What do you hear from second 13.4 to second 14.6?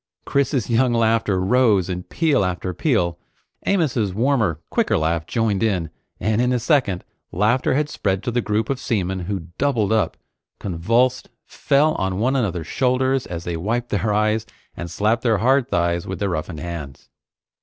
they wiped their eyes,